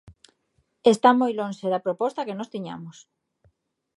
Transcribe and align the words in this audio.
Está 0.93 1.09
moi 1.19 1.31
lonxe 1.39 1.65
da 1.73 1.83
proposta 1.85 2.25
que 2.27 2.37
nós 2.37 2.51
tiñamos. 2.53 2.97